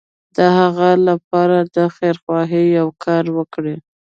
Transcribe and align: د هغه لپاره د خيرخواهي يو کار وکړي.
د 0.37 0.39
هغه 0.59 0.89
لپاره 1.07 1.57
د 1.75 1.77
خيرخواهي 1.95 2.63
يو 2.77 2.87
کار 3.05 3.23
وکړي. 3.37 3.75